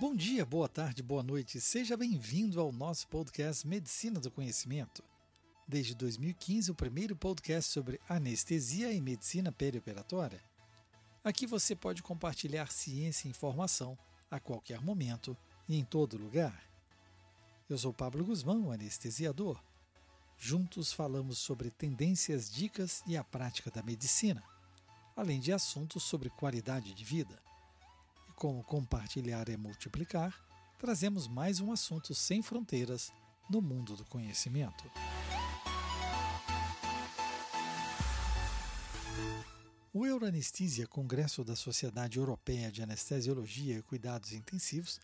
Bom 0.00 0.14
dia, 0.14 0.44
boa 0.44 0.68
tarde, 0.68 1.02
boa 1.02 1.22
noite. 1.22 1.60
Seja 1.60 1.96
bem-vindo 1.96 2.60
ao 2.60 2.70
nosso 2.70 3.08
podcast 3.08 3.66
Medicina 3.66 4.20
do 4.20 4.30
Conhecimento. 4.30 5.02
Desde 5.66 5.94
2015, 5.94 6.70
o 6.70 6.74
primeiro 6.74 7.16
podcast 7.16 7.72
sobre 7.72 7.98
anestesia 8.08 8.92
e 8.92 9.00
medicina 9.00 9.50
perioperatória. 9.50 10.42
Aqui 11.24 11.46
você 11.46 11.74
pode 11.74 12.02
compartilhar 12.02 12.70
ciência 12.70 13.26
e 13.26 13.30
informação 13.30 13.96
a 14.30 14.38
qualquer 14.38 14.80
momento 14.82 15.34
e 15.66 15.78
em 15.78 15.84
todo 15.84 16.18
lugar. 16.18 16.62
Eu 17.68 17.78
sou 17.78 17.94
Pablo 17.94 18.24
Guzmão, 18.24 18.70
anestesiador. 18.70 19.58
Juntos 20.36 20.92
falamos 20.92 21.38
sobre 21.38 21.70
tendências, 21.70 22.50
dicas 22.50 23.02
e 23.06 23.16
a 23.16 23.24
prática 23.24 23.70
da 23.70 23.82
medicina, 23.82 24.42
além 25.16 25.40
de 25.40 25.52
assuntos 25.52 26.02
sobre 26.02 26.30
qualidade 26.30 26.92
de 26.92 27.04
vida. 27.04 27.40
E 28.28 28.32
como 28.32 28.62
compartilhar 28.64 29.48
é 29.48 29.56
multiplicar, 29.56 30.34
trazemos 30.78 31.28
mais 31.28 31.60
um 31.60 31.72
assunto 31.72 32.14
sem 32.14 32.42
fronteiras 32.42 33.12
no 33.48 33.62
mundo 33.62 33.96
do 33.96 34.04
conhecimento. 34.04 34.90
O 39.92 40.04
Euroanestesia, 40.04 40.88
Congresso 40.88 41.44
da 41.44 41.54
Sociedade 41.54 42.18
Europeia 42.18 42.72
de 42.72 42.82
Anestesiologia 42.82 43.78
e 43.78 43.82
Cuidados 43.82 44.32
Intensivos, 44.32 45.00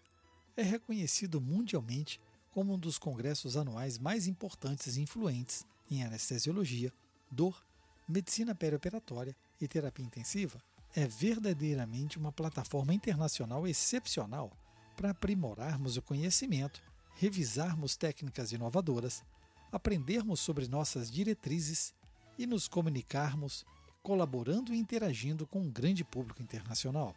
é 0.56 0.62
reconhecido 0.62 1.40
mundialmente 1.40 2.20
como 2.50 2.74
um 2.74 2.78
dos 2.78 2.98
congressos 2.98 3.56
anuais 3.56 3.98
mais 3.98 4.26
importantes 4.26 4.96
e 4.96 5.00
influentes 5.00 5.64
em 5.88 6.02
anestesiologia, 6.02 6.92
dor, 7.30 7.64
medicina 8.08 8.52
perioperatória 8.52 9.36
e 9.60 9.68
terapia 9.68 10.04
intensiva. 10.04 10.62
É 10.94 11.06
verdadeiramente 11.06 12.18
uma 12.18 12.32
plataforma 12.32 12.92
internacional 12.92 13.66
excepcional 13.66 14.50
para 14.96 15.10
aprimorarmos 15.10 15.96
o 15.96 16.02
conhecimento, 16.02 16.82
revisarmos 17.14 17.96
técnicas 17.96 18.52
inovadoras, 18.52 19.22
aprendermos 19.70 20.40
sobre 20.40 20.66
nossas 20.66 21.10
diretrizes 21.10 21.94
e 22.38 22.46
nos 22.46 22.66
comunicarmos 22.66 23.64
colaborando 24.02 24.74
e 24.74 24.78
interagindo 24.78 25.46
com 25.46 25.60
um 25.60 25.70
grande 25.70 26.04
público 26.04 26.42
internacional. 26.42 27.14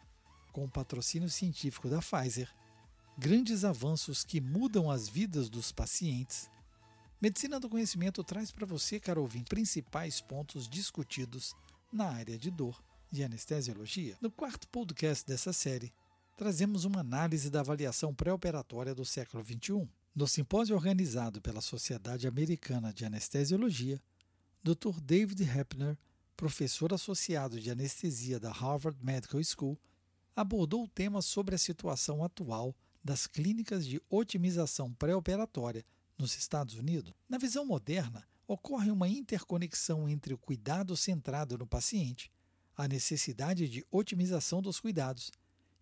Com 0.52 0.64
o 0.64 0.70
patrocínio 0.70 1.28
científico 1.28 1.88
da 1.88 1.98
Pfizer, 1.98 2.48
grandes 3.18 3.64
avanços 3.64 4.22
que 4.22 4.40
mudam 4.40 4.90
as 4.90 5.08
vidas 5.08 5.48
dos 5.48 5.72
pacientes. 5.72 6.48
Medicina 7.20 7.58
do 7.58 7.68
Conhecimento 7.68 8.22
traz 8.22 8.52
para 8.52 8.66
você, 8.66 9.00
caro 9.00 9.22
ouvinte, 9.22 9.48
principais 9.48 10.20
pontos 10.20 10.68
discutidos 10.68 11.54
na 11.94 12.10
área 12.10 12.38
de 12.38 12.50
dor 12.50 12.82
e 13.12 13.22
anestesiologia. 13.22 14.16
No 14.20 14.30
quarto 14.30 14.68
podcast 14.68 15.26
dessa 15.26 15.52
série, 15.52 15.92
trazemos 16.36 16.84
uma 16.84 17.00
análise 17.00 17.48
da 17.48 17.60
avaliação 17.60 18.14
pré-operatória 18.14 18.94
do 18.94 19.04
século 19.04 19.44
XXI. 19.44 19.88
No 20.14 20.28
simpósio 20.28 20.76
organizado 20.76 21.40
pela 21.40 21.60
Sociedade 21.60 22.26
Americana 22.26 22.92
de 22.92 23.04
Anestesiologia, 23.04 24.00
Dr. 24.62 25.00
David 25.00 25.42
Heppner 25.42 25.96
professor 26.36 26.92
associado 26.92 27.60
de 27.60 27.70
anestesia 27.70 28.38
da 28.38 28.50
Harvard 28.50 28.98
Medical 29.02 29.42
School, 29.42 29.78
abordou 30.34 30.84
o 30.84 30.88
tema 30.88 31.22
sobre 31.22 31.54
a 31.54 31.58
situação 31.58 32.24
atual 32.24 32.74
das 33.02 33.26
clínicas 33.26 33.86
de 33.86 34.00
otimização 34.08 34.92
pré-operatória 34.94 35.84
nos 36.18 36.36
Estados 36.36 36.74
Unidos. 36.74 37.12
Na 37.28 37.38
visão 37.38 37.64
moderna, 37.64 38.26
ocorre 38.46 38.90
uma 38.90 39.08
interconexão 39.08 40.08
entre 40.08 40.34
o 40.34 40.38
cuidado 40.38 40.96
centrado 40.96 41.56
no 41.56 41.66
paciente, 41.66 42.30
a 42.76 42.86
necessidade 42.88 43.68
de 43.68 43.84
otimização 43.90 44.60
dos 44.60 44.80
cuidados 44.80 45.30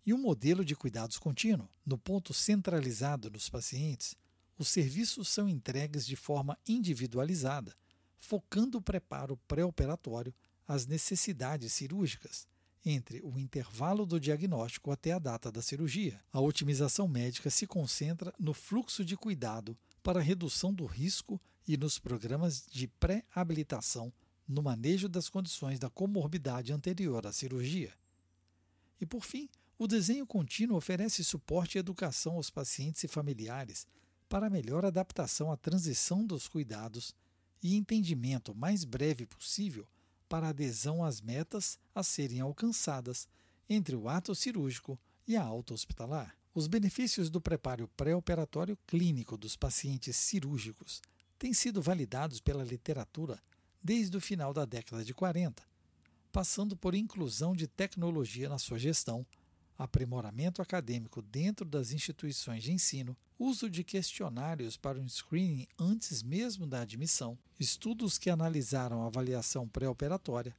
e 0.05 0.13
um 0.13 0.17
modelo 0.17 0.63
de 0.63 0.75
cuidados 0.75 1.17
contínuo. 1.17 1.69
No 1.85 1.97
ponto 1.97 2.33
centralizado 2.33 3.29
nos 3.29 3.49
pacientes, 3.49 4.15
os 4.57 4.69
serviços 4.69 5.29
são 5.29 5.49
entregues 5.49 6.05
de 6.05 6.15
forma 6.15 6.57
individualizada, 6.67 7.75
focando 8.19 8.77
o 8.77 8.81
preparo 8.81 9.37
pré-operatório 9.47 10.33
às 10.67 10.85
necessidades 10.85 11.73
cirúrgicas, 11.73 12.47
entre 12.85 13.21
o 13.21 13.39
intervalo 13.39 14.05
do 14.05 14.19
diagnóstico 14.19 14.91
até 14.91 15.13
a 15.13 15.19
data 15.19 15.51
da 15.51 15.61
cirurgia. 15.61 16.21
A 16.31 16.39
otimização 16.39 17.07
médica 17.07 17.49
se 17.49 17.65
concentra 17.65 18.33
no 18.37 18.53
fluxo 18.53 19.05
de 19.05 19.15
cuidado 19.15 19.77
para 20.01 20.21
redução 20.21 20.73
do 20.73 20.85
risco 20.85 21.41
e 21.67 21.77
nos 21.77 21.99
programas 21.99 22.65
de 22.69 22.87
pré-habilitação 22.87 24.11
no 24.47 24.61
manejo 24.61 25.07
das 25.07 25.29
condições 25.29 25.79
da 25.79 25.89
comorbidade 25.89 26.73
anterior 26.73 27.25
à 27.25 27.31
cirurgia. 27.31 27.93
E 28.99 29.05
por 29.05 29.23
fim, 29.23 29.49
o 29.77 29.87
desenho 29.87 30.25
contínuo 30.25 30.77
oferece 30.77 31.23
suporte 31.23 31.77
e 31.77 31.79
educação 31.79 32.35
aos 32.35 32.49
pacientes 32.49 33.03
e 33.03 33.07
familiares 33.07 33.87
para 34.29 34.49
melhor 34.49 34.85
adaptação 34.85 35.51
à 35.51 35.57
transição 35.57 36.25
dos 36.25 36.47
cuidados 36.47 37.15
e 37.61 37.75
entendimento 37.75 38.53
mais 38.53 38.83
breve 38.83 39.25
possível 39.25 39.87
para 40.27 40.49
adesão 40.49 41.03
às 41.03 41.21
metas 41.21 41.77
a 41.93 42.03
serem 42.03 42.39
alcançadas 42.39 43.27
entre 43.69 43.95
o 43.95 44.09
ato 44.09 44.35
cirúrgico 44.35 44.99
e 45.27 45.35
a 45.35 45.43
alta 45.43 45.73
hospitalar. 45.73 46.35
Os 46.53 46.67
benefícios 46.67 47.29
do 47.29 47.41
preparo 47.41 47.87
pré-operatório 47.95 48.77
clínico 48.85 49.37
dos 49.37 49.55
pacientes 49.55 50.15
cirúrgicos 50.15 51.01
têm 51.43 51.53
sido 51.53 51.81
validados 51.81 52.39
pela 52.39 52.63
literatura 52.63 53.37
desde 53.83 54.15
o 54.15 54.21
final 54.21 54.53
da 54.53 54.63
década 54.63 55.03
de 55.03 55.13
40, 55.13 55.61
passando 56.31 56.73
por 56.73 56.95
inclusão 56.95 57.53
de 57.53 57.67
tecnologia 57.67 58.47
na 58.47 58.57
sua 58.57 58.79
gestão 58.79 59.25
aprimoramento 59.77 60.61
acadêmico 60.61 61.21
dentro 61.21 61.65
das 61.65 61.91
instituições 61.91 62.63
de 62.63 62.71
ensino, 62.71 63.17
uso 63.37 63.69
de 63.69 63.83
questionários 63.83 64.77
para 64.77 64.97
um 64.97 65.09
screening 65.09 65.67
antes 65.77 66.23
mesmo 66.23 66.65
da 66.65 66.79
admissão, 66.79 67.37
estudos 67.59 68.17
que 68.17 68.29
analisaram 68.29 69.03
a 69.03 69.07
avaliação 69.07 69.67
pré-operatória 69.67 70.55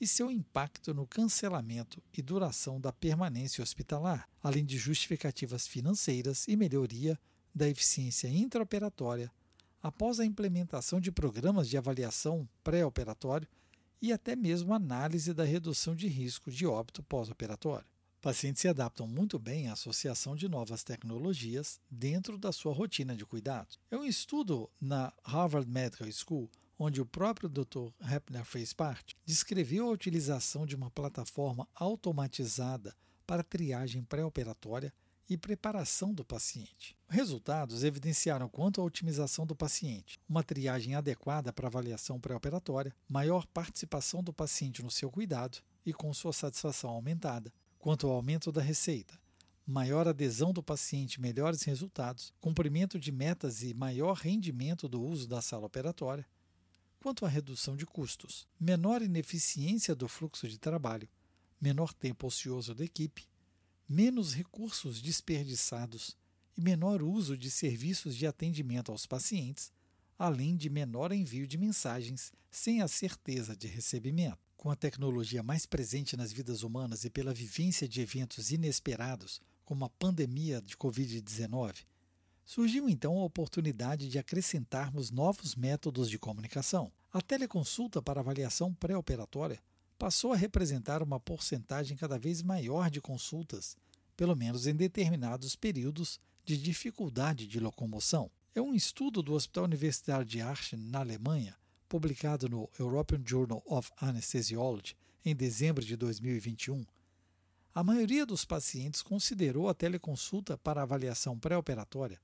e 0.00 0.06
seu 0.06 0.30
impacto 0.30 0.94
no 0.94 1.08
cancelamento 1.08 2.00
e 2.16 2.22
duração 2.22 2.80
da 2.80 2.92
permanência 2.92 3.64
hospitalar, 3.64 4.28
além 4.40 4.64
de 4.64 4.78
justificativas 4.78 5.66
financeiras 5.66 6.46
e 6.46 6.54
melhoria 6.54 7.18
da 7.52 7.68
eficiência 7.68 8.28
intraoperatória 8.28 9.28
após 9.82 10.20
a 10.20 10.24
implementação 10.24 11.00
de 11.00 11.10
programas 11.10 11.68
de 11.68 11.76
avaliação 11.76 12.48
pré-operatório 12.62 13.48
e 14.00 14.12
até 14.12 14.34
mesmo 14.34 14.72
análise 14.72 15.34
da 15.34 15.44
redução 15.44 15.94
de 15.94 16.08
risco 16.08 16.50
de 16.50 16.66
óbito 16.66 17.02
pós-operatório. 17.02 17.86
Pacientes 18.20 18.60
se 18.60 18.68
adaptam 18.68 19.06
muito 19.06 19.38
bem 19.38 19.68
à 19.68 19.72
associação 19.72 20.36
de 20.36 20.46
novas 20.46 20.84
tecnologias 20.84 21.80
dentro 21.90 22.36
da 22.36 22.52
sua 22.52 22.72
rotina 22.72 23.16
de 23.16 23.24
cuidados. 23.24 23.78
É 23.90 23.96
um 23.96 24.04
estudo 24.04 24.68
na 24.78 25.10
Harvard 25.24 25.66
Medical 25.66 26.10
School, 26.12 26.50
onde 26.78 27.00
o 27.00 27.06
próprio 27.06 27.48
Dr. 27.48 27.88
Heppner 28.02 28.44
fez 28.44 28.74
parte, 28.74 29.16
descreveu 29.24 29.88
a 29.88 29.92
utilização 29.92 30.66
de 30.66 30.76
uma 30.76 30.90
plataforma 30.90 31.66
automatizada 31.74 32.94
para 33.26 33.42
triagem 33.42 34.02
pré-operatória 34.02 34.92
e 35.30 35.38
preparação 35.38 36.12
do 36.12 36.24
paciente. 36.24 36.94
Resultados 37.08 37.84
evidenciaram 37.84 38.48
quanto 38.48 38.82
à 38.82 38.84
otimização 38.84 39.46
do 39.46 39.56
paciente, 39.56 40.20
uma 40.28 40.42
triagem 40.42 40.94
adequada 40.94 41.52
para 41.52 41.68
avaliação 41.68 42.20
pré-operatória, 42.20 42.94
maior 43.08 43.46
participação 43.46 44.22
do 44.22 44.32
paciente 44.32 44.82
no 44.82 44.90
seu 44.90 45.10
cuidado 45.10 45.58
e 45.86 45.94
com 45.94 46.12
sua 46.12 46.32
satisfação 46.32 46.90
aumentada, 46.90 47.50
Quanto 47.80 48.06
ao 48.06 48.12
aumento 48.12 48.52
da 48.52 48.60
receita, 48.60 49.18
maior 49.66 50.06
adesão 50.06 50.52
do 50.52 50.62
paciente, 50.62 51.18
melhores 51.18 51.62
resultados, 51.62 52.30
cumprimento 52.38 52.98
de 53.00 53.10
metas 53.10 53.62
e 53.62 53.72
maior 53.72 54.18
rendimento 54.18 54.86
do 54.86 55.02
uso 55.02 55.26
da 55.26 55.40
sala 55.40 55.64
operatória. 55.64 56.26
Quanto 57.02 57.24
à 57.24 57.28
redução 57.28 57.74
de 57.74 57.86
custos, 57.86 58.46
menor 58.60 59.00
ineficiência 59.00 59.94
do 59.94 60.06
fluxo 60.08 60.46
de 60.46 60.58
trabalho, 60.58 61.08
menor 61.58 61.94
tempo 61.94 62.26
ocioso 62.26 62.74
da 62.74 62.84
equipe, 62.84 63.26
menos 63.92 64.34
recursos 64.34 65.02
desperdiçados 65.02 66.16
e 66.56 66.60
menor 66.60 67.02
uso 67.02 67.36
de 67.36 67.50
serviços 67.50 68.14
de 68.14 68.24
atendimento 68.24 68.92
aos 68.92 69.04
pacientes, 69.04 69.72
além 70.16 70.56
de 70.56 70.70
menor 70.70 71.10
envio 71.10 71.44
de 71.44 71.58
mensagens 71.58 72.32
sem 72.52 72.82
a 72.82 72.86
certeza 72.86 73.56
de 73.56 73.66
recebimento 73.66 74.38
com 74.56 74.70
a 74.70 74.76
tecnologia 74.76 75.42
mais 75.42 75.66
presente 75.66 76.16
nas 76.16 76.30
vidas 76.30 76.62
humanas 76.62 77.04
e 77.04 77.10
pela 77.10 77.34
vivência 77.34 77.88
de 77.88 78.00
eventos 78.00 78.52
inesperados, 78.52 79.40
como 79.64 79.84
a 79.84 79.90
pandemia 79.90 80.62
de 80.62 80.76
Covid-19, 80.76 81.84
surgiu 82.44 82.88
então 82.88 83.18
a 83.18 83.24
oportunidade 83.24 84.08
de 84.08 84.20
acrescentarmos 84.20 85.10
novos 85.10 85.56
métodos 85.56 86.08
de 86.08 86.18
comunicação. 86.18 86.92
A 87.12 87.20
teleconsulta 87.20 88.00
para 88.00 88.20
avaliação 88.20 88.72
pré-operatória 88.72 89.60
passou 90.00 90.32
a 90.32 90.36
representar 90.36 91.02
uma 91.02 91.20
porcentagem 91.20 91.94
cada 91.94 92.18
vez 92.18 92.40
maior 92.40 92.88
de 92.88 93.02
consultas, 93.02 93.76
pelo 94.16 94.34
menos 94.34 94.66
em 94.66 94.74
determinados 94.74 95.54
períodos 95.54 96.18
de 96.42 96.56
dificuldade 96.56 97.46
de 97.46 97.60
locomoção. 97.60 98.30
É 98.54 98.62
um 98.62 98.74
estudo 98.74 99.22
do 99.22 99.34
Hospital 99.34 99.64
Universitário 99.64 100.24
de 100.24 100.40
Aachen, 100.40 100.78
na 100.78 101.00
Alemanha, 101.00 101.54
publicado 101.86 102.48
no 102.48 102.66
European 102.78 103.22
Journal 103.22 103.62
of 103.66 103.90
Anesthesiology, 103.98 104.96
em 105.22 105.36
dezembro 105.36 105.84
de 105.84 105.94
2021, 105.96 106.82
a 107.74 107.84
maioria 107.84 108.24
dos 108.24 108.46
pacientes 108.46 109.02
considerou 109.02 109.68
a 109.68 109.74
teleconsulta 109.74 110.56
para 110.56 110.80
avaliação 110.82 111.38
pré-operatória 111.38 112.18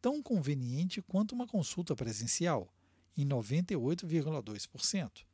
tão 0.00 0.22
conveniente 0.22 1.00
quanto 1.00 1.32
uma 1.32 1.46
consulta 1.46 1.96
presencial, 1.96 2.68
em 3.16 3.26
98,2%, 3.26 5.24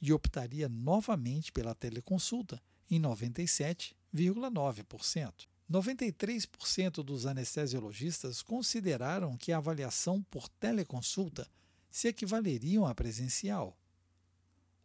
e 0.00 0.12
optaria 0.12 0.68
novamente 0.68 1.52
pela 1.52 1.74
teleconsulta, 1.74 2.62
em 2.90 3.00
97,9%. 3.00 5.46
93% 5.70 7.02
dos 7.02 7.26
anestesiologistas 7.26 8.40
consideraram 8.40 9.36
que 9.36 9.52
a 9.52 9.56
avaliação 9.56 10.22
por 10.22 10.48
teleconsulta 10.48 11.50
se 11.90 12.06
equivaleriam 12.08 12.86
à 12.86 12.94
presencial. 12.94 13.76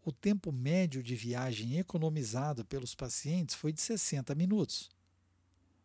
O 0.04 0.12
tempo 0.12 0.52
médio 0.52 1.04
de 1.04 1.16
viagem 1.16 1.78
economizado 1.78 2.66
pelos 2.66 2.96
pacientes 2.96 3.54
foi 3.54 3.72
de 3.72 3.82
60 3.82 4.34
minutos. 4.34 4.90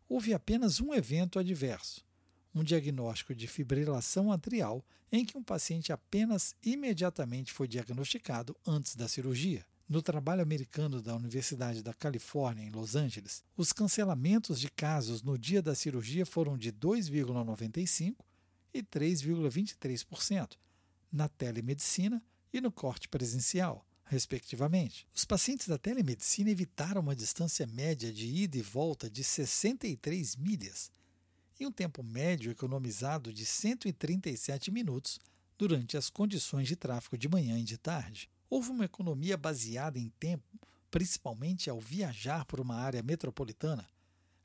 Houve 0.09 0.33
apenas 0.33 0.81
um 0.81 0.95
evento 0.95 1.39
adverso, 1.39 2.03
um 2.57 2.65
diagnóstico 2.65 3.35
de 3.35 3.47
fibrilação 3.47 4.33
atrial 4.33 4.83
em 5.13 5.27
que 5.27 5.37
um 5.37 5.43
paciente 5.43 5.93
apenas 5.93 6.55
imediatamente 6.63 7.53
foi 7.53 7.69
diagnosticado 7.69 8.57
antes 8.67 8.97
da 8.97 9.07
cirurgia. 9.07 9.63
No 9.87 10.01
trabalho 10.01 10.41
americano 10.43 11.03
da 11.03 11.15
Universidade 11.15 11.83
da 11.83 11.93
Califórnia, 11.93 12.65
em 12.65 12.71
Los 12.71 12.97
Angeles, 12.97 13.45
os 13.59 13.75
cancelamentos 13.75 14.59
de 14.59 14.71
casos 14.71 15.23
no 15.23 15.37
dia 15.37 15.61
da 15.61 15.75
cirurgia 15.75 16.25
foram 16.25 16.57
de 16.57 16.73
2,95% 16.73 18.17
e 18.73 18.83
3,23% 18.83 20.57
na 21.13 21.29
telemedicina 21.29 22.25
e 22.53 22.61
no 22.61 22.73
corte 22.73 23.07
presencial, 23.07 23.87
respectivamente. 24.07 25.07
Os 25.15 25.27
pacientes 25.27 25.69
da 25.69 25.77
telemedicina 25.77 26.51
evitaram 26.51 27.03
uma 27.03 27.15
distância 27.15 27.67
média 27.67 28.11
de 28.11 28.27
ida 28.27 28.57
e 28.57 28.63
volta 28.63 29.11
de 29.11 29.23
63 29.23 30.37
milhas 30.37 30.91
e 31.59 31.67
um 31.67 31.73
tempo 31.73 32.03
médio 32.03 32.51
economizado 32.51 33.33
de 33.33 33.47
137 33.47 34.71
minutos 34.71 35.19
durante 35.59 35.97
as 35.97 36.11
condições 36.11 36.69
de 36.69 36.77
tráfego 36.77 37.17
de 37.17 37.29
manhã 37.29 37.59
e 37.59 37.65
de 37.65 37.79
tarde. 37.79 38.29
Houve 38.49 38.71
uma 38.71 38.85
economia 38.85 39.37
baseada 39.37 39.99
em 39.99 40.09
tempo, 40.21 40.45
principalmente 40.91 41.69
ao 41.69 41.81
viajar 41.81 42.45
por 42.45 42.61
uma 42.61 42.77
área 42.77 43.03
metropolitana, 43.03 43.89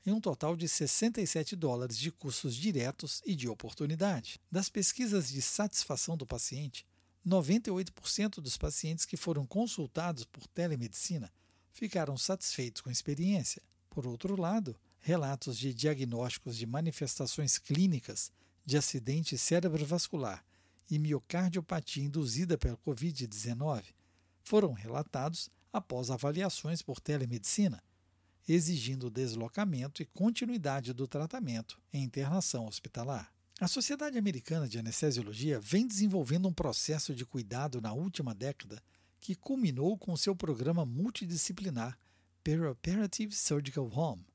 em 0.04 0.12
um 0.12 0.20
total 0.20 0.56
de 0.56 0.66
67 0.68 1.54
dólares 1.54 1.96
de 1.96 2.10
custos 2.10 2.56
diretos 2.56 3.22
e 3.24 3.36
de 3.36 3.48
oportunidade. 3.48 4.40
Das 4.50 4.68
pesquisas 4.68 5.28
de 5.28 5.40
satisfação 5.40 6.16
do 6.16 6.26
paciente, 6.26 6.84
98% 7.26 8.40
dos 8.40 8.56
pacientes 8.56 9.04
que 9.04 9.16
foram 9.16 9.46
consultados 9.46 10.24
por 10.24 10.46
telemedicina 10.48 11.32
ficaram 11.72 12.16
satisfeitos 12.16 12.82
com 12.82 12.88
a 12.88 12.92
experiência. 12.92 13.62
Por 13.88 14.06
outro 14.06 14.40
lado, 14.40 14.76
relatos 15.02 15.58
de 15.58 15.74
diagnósticos 15.74 16.56
de 16.56 16.64
manifestações 16.64 17.58
clínicas 17.58 18.30
de 18.64 18.76
acidente 18.76 19.36
cerebrovascular 19.36 20.44
e 20.88 20.98
miocardiopatia 20.98 22.04
induzida 22.04 22.56
pela 22.56 22.76
Covid-19 22.76 23.82
foram 24.44 24.72
relatados 24.72 25.50
após 25.72 26.08
avaliações 26.08 26.82
por 26.82 27.00
telemedicina, 27.00 27.82
exigindo 28.48 29.10
deslocamento 29.10 30.02
e 30.02 30.06
continuidade 30.06 30.92
do 30.92 31.08
tratamento 31.08 31.80
em 31.92 32.04
internação 32.04 32.66
hospitalar. 32.66 33.32
A 33.60 33.66
Sociedade 33.66 34.18
Americana 34.18 34.68
de 34.68 34.78
Anestesiologia 34.78 35.58
vem 35.58 35.86
desenvolvendo 35.86 36.46
um 36.46 36.52
processo 36.52 37.12
de 37.14 37.26
cuidado 37.26 37.80
na 37.80 37.92
última 37.92 38.34
década 38.34 38.80
que 39.20 39.34
culminou 39.34 39.98
com 39.98 40.16
seu 40.16 40.34
programa 40.34 40.84
multidisciplinar 40.84 41.98
Perioperative 42.44 43.34
Surgical 43.34 43.90
Home. 43.92 44.31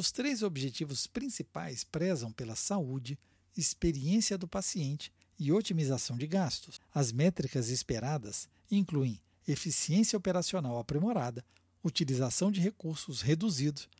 Os 0.00 0.10
três 0.10 0.42
objetivos 0.42 1.06
principais 1.06 1.84
prezam 1.84 2.32
pela 2.32 2.56
saúde, 2.56 3.18
experiência 3.54 4.38
do 4.38 4.48
paciente 4.48 5.12
e 5.38 5.52
otimização 5.52 6.16
de 6.16 6.26
gastos. 6.26 6.80
As 6.90 7.12
métricas 7.12 7.68
esperadas 7.68 8.48
incluem 8.70 9.20
eficiência 9.46 10.16
operacional 10.16 10.78
aprimorada, 10.78 11.44
utilização 11.84 12.50
de 12.50 12.62
recursos 12.62 13.20
reduzidos, 13.20 13.90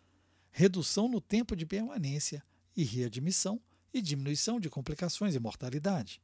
redução 0.51 1.07
no 1.07 1.21
tempo 1.21 1.55
de 1.55 1.67
permanência 1.67 2.43
e 2.75 2.83
readmissão 2.83 3.61
e 3.93 4.01
diminuição 4.01 4.59
de 4.59 4.71
complicações 4.71 5.35
e 5.35 5.39
mortalidade, 5.39 6.19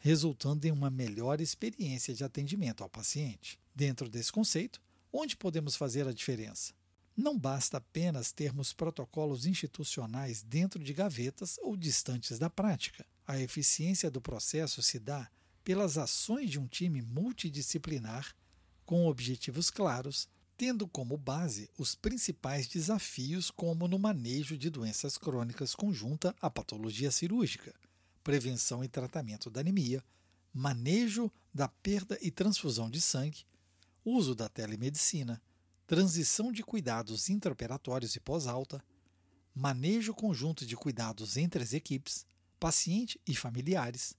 resultando 0.00 0.66
em 0.66 0.72
uma 0.72 0.90
melhor 0.90 1.40
experiência 1.40 2.12
de 2.12 2.24
atendimento 2.24 2.82
ao 2.82 2.90
paciente. 2.90 3.56
Dentro 3.72 4.08
desse 4.08 4.32
conceito, 4.32 4.80
onde 5.12 5.36
podemos 5.36 5.76
fazer 5.76 6.08
a 6.08 6.12
diferença? 6.12 6.74
Não 7.16 7.38
basta 7.38 7.76
apenas 7.76 8.32
termos 8.32 8.72
protocolos 8.72 9.44
institucionais 9.44 10.42
dentro 10.42 10.82
de 10.82 10.94
gavetas 10.94 11.58
ou 11.62 11.76
distantes 11.76 12.38
da 12.38 12.48
prática. 12.48 13.04
A 13.26 13.38
eficiência 13.38 14.10
do 14.10 14.20
processo 14.20 14.82
se 14.82 14.98
dá 14.98 15.30
pelas 15.62 15.98
ações 15.98 16.50
de 16.50 16.58
um 16.58 16.66
time 16.66 17.02
multidisciplinar 17.02 18.34
com 18.84 19.06
objetivos 19.06 19.70
claros, 19.70 20.28
tendo 20.56 20.88
como 20.88 21.16
base 21.16 21.70
os 21.78 21.94
principais 21.94 22.66
desafios, 22.66 23.50
como 23.50 23.86
no 23.86 23.98
manejo 23.98 24.56
de 24.56 24.70
doenças 24.70 25.18
crônicas 25.18 25.74
conjunta 25.74 26.34
à 26.40 26.50
patologia 26.50 27.10
cirúrgica, 27.10 27.74
prevenção 28.24 28.82
e 28.82 28.88
tratamento 28.88 29.50
da 29.50 29.60
anemia, 29.60 30.02
manejo 30.52 31.30
da 31.52 31.68
perda 31.68 32.18
e 32.20 32.30
transfusão 32.30 32.90
de 32.90 33.00
sangue, 33.00 33.44
uso 34.04 34.34
da 34.34 34.48
telemedicina, 34.48 35.40
transição 35.92 36.50
de 36.50 36.62
cuidados 36.62 37.28
intraoperatórios 37.28 38.16
e 38.16 38.20
pós-alta, 38.20 38.82
manejo 39.54 40.14
conjunto 40.14 40.64
de 40.64 40.74
cuidados 40.74 41.36
entre 41.36 41.62
as 41.62 41.74
equipes, 41.74 42.24
paciente 42.58 43.20
e 43.26 43.36
familiares, 43.36 44.16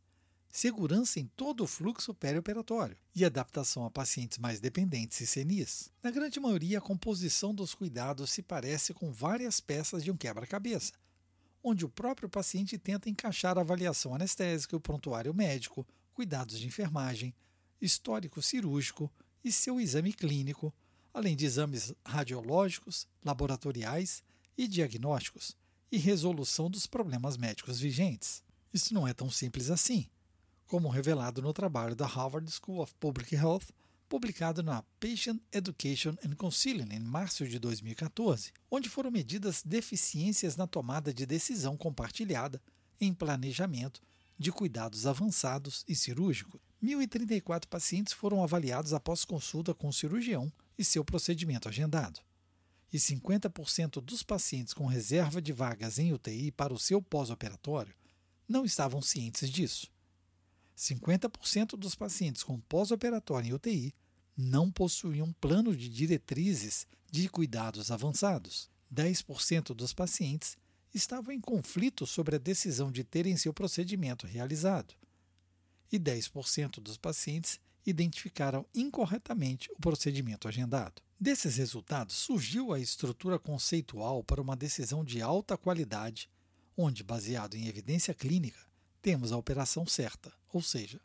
segurança 0.52 1.20
em 1.20 1.26
todo 1.36 1.64
o 1.64 1.68
fluxo 1.68 2.14
perioperatório 2.14 2.96
e 3.16 3.26
adaptação 3.26 3.88
a 3.88 3.90
pacientes 3.90 4.38
mais 4.38 4.60
dependentes 4.60 5.20
e 5.20 5.26
senis. 5.26 5.92
Na 6.04 6.12
grande 6.12 6.40
maioria, 6.40 6.78
a 6.78 6.80
composição 6.80 7.56
dos 7.56 7.74
cuidados 7.74 8.30
se 8.30 8.44
parece 8.44 8.94
com 8.94 9.12
várias 9.12 9.60
peças 9.60 10.04
de 10.04 10.12
um 10.12 10.16
quebra-cabeça, 10.16 10.94
onde 11.64 11.84
o 11.84 11.90
próprio 11.90 12.30
paciente 12.30 12.78
tenta 12.78 13.10
encaixar 13.10 13.58
a 13.58 13.62
avaliação 13.62 14.14
anestésica, 14.14 14.78
o 14.78 14.80
prontuário 14.80 15.34
médico, 15.34 15.88
cuidados 16.14 16.60
de 16.60 16.68
enfermagem, 16.68 17.34
histórico 17.82 18.44
cirúrgico 18.44 19.12
e 19.44 19.52
seu 19.52 19.82
exame 19.82 20.14
clínico, 20.14 20.72
além 21.14 21.36
de 21.36 21.46
exames 21.46 21.94
radiológicos, 22.04 23.08
laboratoriais 23.24 24.24
e 24.58 24.68
diagnósticos, 24.68 25.56
e 25.92 25.98
resolução 25.98 26.72
dos 26.72 26.88
problemas 26.88 27.38
médicos 27.38 27.80
vigentes. 27.80 28.42
Isso 28.74 28.94
não 28.96 29.08
é 29.08 29.14
tão 29.14 29.30
simples 29.30 29.70
assim, 29.70 30.08
como 30.66 30.90
revelado 30.90 31.40
no 31.40 31.54
trabalho 31.54 31.96
da 31.96 32.08
Harvard 32.08 32.50
School 32.52 32.82
of 32.82 32.96
Public 33.00 33.36
Health, 33.36 33.66
publicado 34.10 34.64
na 34.64 34.82
Patient 35.00 35.40
Education 35.52 36.16
and 36.26 36.36
Counseling 36.36 36.92
em 36.92 37.00
março 37.00 37.48
de 37.48 37.60
2014, 37.60 38.52
onde 38.72 38.90
foram 38.90 39.12
medidas 39.12 39.62
deficiências 39.64 40.56
na 40.56 40.66
tomada 40.66 41.14
de 41.14 41.28
decisão 41.28 41.78
compartilhada 41.78 42.60
em 43.00 43.14
planejamento 43.14 44.02
de 44.38 44.52
cuidados 44.52 45.06
avançados 45.06 45.84
e 45.88 45.96
cirúrgicos. 45.96 46.60
1.034 46.84 47.68
pacientes 47.68 48.14
foram 48.14 48.44
avaliados 48.44 48.94
após 48.94 49.24
consulta 49.24 49.76
com 49.76 49.90
o 49.90 49.94
cirurgião 49.94 50.52
e 50.78 50.84
seu 50.84 51.04
procedimento 51.04 51.70
agendado 51.70 52.20
e 52.94 52.98
50% 52.98 54.00
dos 54.00 54.22
pacientes 54.22 54.74
com 54.74 54.86
reserva 54.86 55.42
de 55.42 55.52
vagas 55.52 55.98
em 55.98 56.14
UTI 56.14 56.52
para 56.52 56.72
o 56.72 56.80
seu 56.80 57.02
pós-operatório 57.02 57.96
não 58.48 58.64
estavam 58.64 59.02
cientes 59.02 59.50
disso. 59.50 59.92
50% 60.78 61.76
dos 61.76 61.96
pacientes 61.96 62.44
com 62.44 62.60
pós-operatório 62.60 63.50
em 63.50 63.54
UTI 63.54 63.96
não 64.38 64.72
possuíam 64.72 65.34
plano 65.34 65.76
de 65.76 65.90
diretrizes 65.90 66.86
de 67.10 67.28
cuidados 67.30 67.90
avançados. 67.90 68.70
10% 68.94 69.74
dos 69.74 69.92
pacientes 69.92 70.56
estavam 70.94 71.34
em 71.34 71.42
conflito 71.42 72.06
sobre 72.06 72.36
a 72.36 72.40
decisão 72.40 72.92
de 72.92 73.04
terem 73.04 73.36
seu 73.38 73.54
procedimento 73.54 74.28
realizado. 74.28 74.94
E 75.92 75.98
10% 75.98 76.80
dos 76.80 76.98
pacientes 76.98 77.60
identificaram 77.86 78.66
incorretamente 78.74 79.70
o 79.72 79.80
procedimento 79.80 80.48
agendado. 80.48 81.02
Desses 81.20 81.58
resultados 81.58 82.16
surgiu 82.16 82.74
a 82.74 82.80
estrutura 82.80 83.40
conceitual 83.40 84.24
para 84.24 84.42
uma 84.42 84.56
decisão 84.56 85.04
de 85.04 85.22
alta 85.22 85.58
qualidade, 85.58 86.30
onde, 86.76 87.04
baseado 87.04 87.56
em 87.56 87.68
evidência 87.68 88.14
clínica, 88.14 88.60
temos 89.02 89.32
a 89.32 89.38
operação 89.38 89.86
certa, 89.86 90.34
ou 90.50 90.62
seja, 90.62 91.00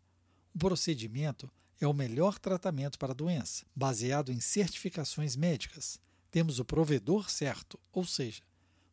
o 0.55 0.59
procedimento 0.59 1.51
é 1.81 1.87
o 1.87 1.93
melhor 1.93 2.39
tratamento 2.39 2.99
para 2.99 3.13
a 3.13 3.15
doença, 3.15 3.65
baseado 3.75 4.33
em 4.33 4.41
certificações 4.41 5.37
médicas. 5.37 6.01
Temos 6.31 6.59
o 6.59 6.65
provedor 6.65 7.31
certo, 7.31 7.79
ou 7.93 8.05
seja, 8.05 8.43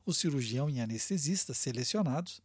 o 0.06 0.13
cirurgião 0.13 0.70
e 0.70 0.80
anestesista 0.80 1.54
selecionados 1.54 2.42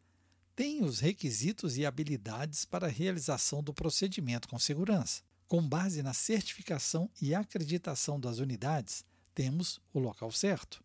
têm 0.56 0.82
os 0.82 1.00
requisitos 1.00 1.76
e 1.76 1.84
habilidades 1.84 2.64
para 2.64 2.86
a 2.86 2.90
realização 2.90 3.62
do 3.62 3.74
procedimento 3.74 4.48
com 4.48 4.58
segurança 4.58 5.22
Com 5.50 5.68
base 5.68 6.00
na 6.00 6.14
certificação 6.14 7.10
e 7.20 7.34
acreditação 7.34 8.20
das 8.20 8.38
unidades, 8.38 9.04
temos 9.34 9.80
o 9.92 9.98
local 9.98 10.30
certo, 10.30 10.80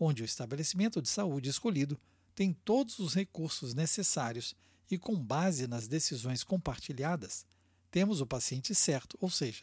onde 0.00 0.20
o 0.20 0.24
estabelecimento 0.24 1.00
de 1.00 1.08
saúde 1.08 1.48
escolhido 1.48 1.96
tem 2.34 2.52
todos 2.52 2.98
os 2.98 3.14
recursos 3.14 3.72
necessários 3.72 4.52
e, 4.90 4.98
com 4.98 5.14
base 5.14 5.68
nas 5.68 5.86
decisões 5.86 6.42
compartilhadas, 6.42 7.46
temos 7.88 8.20
o 8.20 8.26
paciente 8.26 8.74
certo, 8.74 9.16
ou 9.20 9.30
seja, 9.30 9.62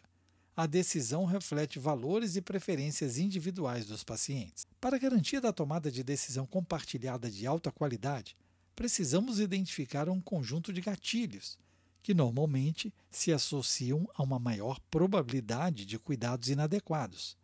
a 0.56 0.66
decisão 0.66 1.26
reflete 1.26 1.78
valores 1.78 2.38
e 2.38 2.42
preferências 2.42 3.18
individuais 3.18 3.86
dos 3.86 4.02
pacientes. 4.02 4.66
Para 4.80 4.98
garantia 4.98 5.42
da 5.42 5.52
tomada 5.52 5.92
de 5.92 6.06
decisão 6.06 6.46
compartilhada 6.46 7.30
de 7.30 7.46
alta 7.46 7.70
qualidade, 7.70 8.38
precisamos 8.78 9.42
identificar 9.42 10.08
um 10.08 10.22
conjunto 10.22 10.72
de 10.72 10.80
gatilhos 10.80 11.60
que 12.02 12.14
normalmente 12.14 12.94
se 13.10 13.32
associam 13.32 14.10
a 14.16 14.24
uma 14.24 14.40
maior 14.40 14.80
probabilidade 14.90 15.86
de 15.86 16.00
cuidados 16.00 16.50
inadequados, 16.50 17.38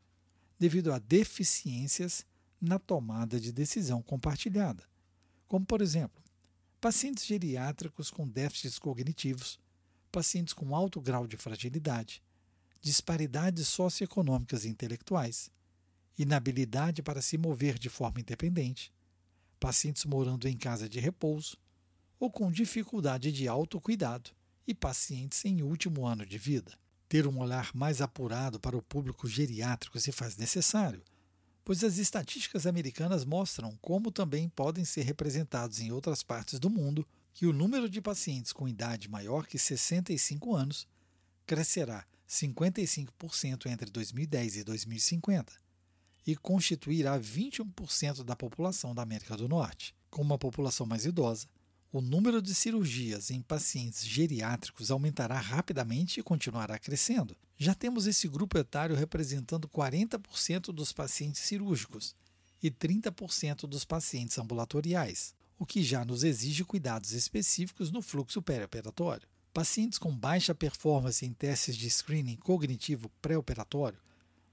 devido 0.58 0.92
a 0.92 1.00
deficiências 1.00 2.26
na 2.60 2.80
tomada 2.80 3.40
de 3.40 3.52
decisão 3.52 4.02
compartilhada, 4.02 4.84
como, 5.48 5.66
por 5.66 5.82
exemplo, 5.82 6.24
pacientes 6.82 7.26
geriátricos 7.26 8.10
com 8.10 8.28
déficits 8.28 8.80
cognitivos, 8.80 9.60
pacientes 10.12 10.54
com 10.54 10.76
alto 10.76 11.00
grau 11.00 11.28
de 11.28 11.38
fragilidade, 11.38 12.24
disparidades 12.82 13.68
socioeconômicas 13.68 14.66
e 14.66 14.70
intelectuais, 14.70 15.52
inabilidade 16.18 17.04
para 17.04 17.22
se 17.22 17.38
mover 17.38 17.78
de 17.78 17.90
forma 17.90 18.20
independente, 18.20 18.92
pacientes 19.60 20.06
morando 20.06 20.48
em 20.48 20.58
casa 20.58 20.90
de 20.90 21.00
repouso 21.00 21.58
ou 22.20 22.32
com 22.32 22.52
dificuldade 22.52 23.32
de 23.32 23.48
autocuidado, 23.48 24.32
e 24.67 24.75
pacientes 24.75 25.45
em 25.45 25.62
último 25.63 26.05
ano 26.05 26.25
de 26.25 26.38
vida. 26.38 26.77
Ter 27.07 27.25
um 27.25 27.39
olhar 27.39 27.71
mais 27.74 28.01
apurado 28.01 28.59
para 28.59 28.75
o 28.75 28.81
público 28.81 29.27
geriátrico 29.27 30.00
se 30.00 30.12
faz 30.12 30.36
necessário, 30.36 31.01
pois 31.63 31.83
as 31.83 31.97
estatísticas 31.97 32.67
americanas 32.67 33.24
mostram 33.24 33.77
como 33.81 34.12
também 34.12 34.50
podem 34.50 34.83
ser 34.83 35.03
representados 35.03 35.79
em 35.79 35.91
outras 35.91 36.21
partes 36.21 36.59
do 36.59 36.69
mundo 36.69 37.07
que 37.33 37.45
o 37.45 37.53
número 37.53 37.89
de 37.89 38.01
pacientes 38.01 38.51
com 38.51 38.67
idade 38.67 39.09
maior 39.09 39.47
que 39.47 39.57
65 39.57 40.53
anos 40.53 40.88
crescerá 41.45 42.05
55% 42.27 43.67
entre 43.67 43.89
2010 43.89 44.57
e 44.57 44.63
2050 44.63 45.53
e 46.25 46.36
constituirá 46.36 47.17
21% 47.17 48.24
da 48.24 48.36
população 48.36 48.93
da 48.93 49.01
América 49.01 49.38
do 49.38 49.47
Norte. 49.47 49.95
Com 50.09 50.21
uma 50.21 50.38
população 50.38 50.86
mais 50.86 51.05
idosa, 51.05 51.47
o 51.91 52.01
número 52.01 52.41
de 52.41 52.53
cirurgias 52.53 53.32
em 53.32 53.41
pacientes 53.41 54.06
geriátricos 54.06 54.91
aumentará 54.91 55.39
rapidamente 55.39 56.20
e 56.20 56.24
continuará 56.24 56.77
crescendo. 56.77 57.36
Já 57.58 57.74
temos 57.74 58.06
esse 58.06 58.27
grupo 58.27 58.58
etário 58.58 58.96
representando 58.96 59.67
40% 59.67 60.74
dos 60.74 60.91
pacientes 60.91 61.41
cirúrgicos 61.41 62.15
e 62.62 62.70
30% 62.70 63.67
dos 63.67 63.86
pacientes 63.86 64.38
ambulatoriais, 64.38 65.34
o 65.58 65.65
que 65.65 65.82
já 65.82 66.03
nos 66.03 66.24
exige 66.24 66.63
cuidados 66.63 67.13
específicos 67.13 67.91
no 67.91 68.01
fluxo 68.01 68.41
perioperatório. 68.41 69.27
Pacientes 69.53 69.98
com 69.98 70.15
baixa 70.15 70.53
performance 70.53 71.25
em 71.25 71.34
testes 71.34 71.75
de 71.75 71.89
screening 71.89 72.36
cognitivo 72.36 73.10
pré-operatório 73.22 74.00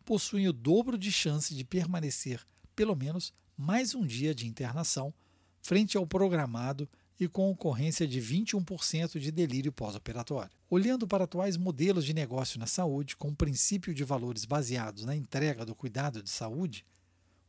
possuem 0.05 0.49
o 0.49 0.53
dobro 0.53 0.97
de 0.97 1.11
chance 1.11 1.55
de 1.55 1.65
permanecer 1.65 2.41
pelo 2.75 2.95
menos 2.95 3.33
mais 3.57 3.95
um 3.95 4.07
dia 4.07 4.35
de 4.35 4.47
internação 4.47 5.13
frente 5.61 5.97
ao 5.97 6.07
programado 6.07 6.89
e 7.19 7.29
com 7.29 7.51
ocorrência 7.51 8.07
de 8.07 8.21
21% 8.21 9.19
de 9.19 9.31
delírio 9.31 9.73
pós-operatório. 9.73 10.51
Olhando 10.69 11.07
para 11.07 11.25
atuais 11.25 11.57
modelos 11.57 12.05
de 12.05 12.13
negócio 12.13 12.59
na 12.59 12.67
saúde, 12.67 13.17
com 13.17 13.29
o 13.29 13.37
princípio 13.37 13.95
de 13.95 14.03
valores 14.03 14.45
baseados 14.45 15.05
na 15.05 15.15
entrega 15.15 15.65
do 15.65 15.75
cuidado 15.75 16.23
de 16.23 16.31
saúde, 16.31 16.85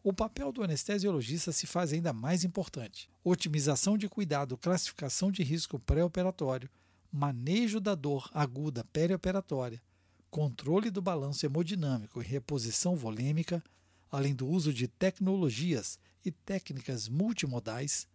o 0.03 0.13
papel 0.13 0.51
do 0.51 0.63
anestesiologista 0.63 1.51
se 1.51 1.65
faz 1.65 1.91
ainda 1.91 2.13
mais 2.13 2.43
importante. 2.43 3.10
Otimização 3.24 3.98
de 3.98 4.07
cuidado, 4.07 4.55
classificação 4.55 5.31
de 5.31 5.41
risco 5.41 5.79
pré-operatório, 5.79 6.69
manejo 7.12 7.79
da 7.79 7.95
dor 7.95 8.29
aguda 8.31 8.84
perioperatória, 8.93 9.81
controle 10.29 10.91
do 10.91 11.01
balanço 11.01 11.45
hemodinâmico 11.45 12.22
e 12.22 12.25
reposição 12.25 12.95
volêmica, 12.95 13.63
além 14.12 14.36
do 14.36 14.48
uso 14.48 14.72
de 14.72 14.88
tecnologias 14.88 15.98
e 16.24 16.29
técnicas 16.31 17.10
multimodais, 17.10 18.07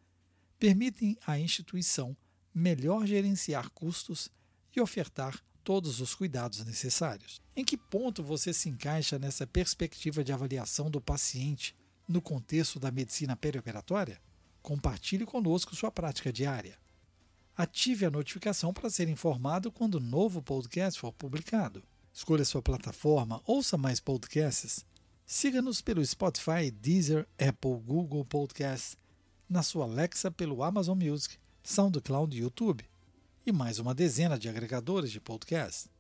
permitem 0.61 1.17
à 1.27 1.39
instituição 1.39 2.15
melhor 2.55 3.07
gerenciar 3.07 3.71
custos 3.71 4.31
e 4.77 4.81
ofertar 4.81 5.43
todos 5.65 6.01
os 6.01 6.15
cuidados 6.15 6.63
necessários. 6.67 7.41
Em 7.57 7.65
que 7.65 7.79
ponto 7.79 8.23
você 8.23 8.53
se 8.53 8.69
encaixa 8.69 9.19
nessa 9.19 9.47
perspectiva 9.47 10.23
de 10.23 10.33
avaliação 10.33 10.91
do 10.91 11.01
paciente 11.01 11.75
no 12.07 12.21
contexto 12.21 12.79
da 12.79 12.91
medicina 12.91 13.35
perioperatória? 13.35 14.21
Compartilhe 14.61 15.25
conosco 15.25 15.75
sua 15.75 15.91
prática 15.91 16.31
diária. 16.31 16.77
Ative 17.57 18.05
a 18.05 18.11
notificação 18.11 18.73
para 18.73 18.91
ser 18.91 19.09
informado 19.09 19.73
quando 19.73 19.95
o 19.95 20.01
novo 20.01 20.43
podcast 20.43 21.01
for 21.01 21.13
publicado. 21.13 21.83
Escolha 22.13 22.45
sua 22.45 22.61
plataforma, 22.61 23.41
ouça 23.47 23.79
mais 23.79 23.99
podcasts. 23.99 24.85
Siga-nos 25.25 25.81
pelo 25.81 26.05
Spotify, 26.05 26.71
Deezer, 26.71 27.27
Apple, 27.39 27.81
Google 27.81 28.27
Podcasts 28.27 28.99
na 29.51 29.65
sua 29.65 29.85
Alexa 29.85 30.31
pelo 30.31 30.63
Amazon 30.63 30.97
Music, 30.97 31.37
SoundCloud 31.65 32.37
e 32.37 32.43
YouTube, 32.43 32.89
e 33.45 33.51
mais 33.51 33.81
uma 33.81 33.93
dezena 33.93 34.39
de 34.39 34.49
agregadores 34.49 35.11
de 35.11 35.21
podcast. 35.21 35.91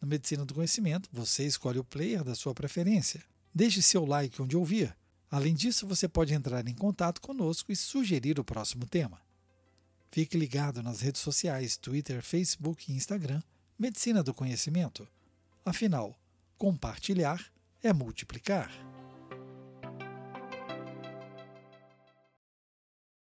Na 0.00 0.08
Medicina 0.08 0.46
do 0.46 0.54
Conhecimento, 0.54 1.10
você 1.12 1.44
escolhe 1.44 1.78
o 1.78 1.84
player 1.84 2.24
da 2.24 2.34
sua 2.34 2.54
preferência. 2.54 3.22
Deixe 3.54 3.82
seu 3.82 4.06
like 4.06 4.40
onde 4.40 4.56
ouvir. 4.56 4.96
Além 5.30 5.54
disso, 5.54 5.86
você 5.86 6.08
pode 6.08 6.32
entrar 6.32 6.66
em 6.66 6.74
contato 6.74 7.20
conosco 7.20 7.70
e 7.70 7.76
sugerir 7.76 8.40
o 8.40 8.44
próximo 8.44 8.86
tema. 8.86 9.20
Fique 10.10 10.38
ligado 10.38 10.82
nas 10.82 11.00
redes 11.00 11.20
sociais 11.20 11.76
Twitter, 11.76 12.22
Facebook 12.22 12.90
e 12.90 12.96
Instagram 12.96 13.42
Medicina 13.78 14.22
do 14.22 14.32
Conhecimento. 14.32 15.06
Afinal, 15.64 16.18
compartilhar 16.56 17.44
é 17.82 17.92
multiplicar. 17.92 18.93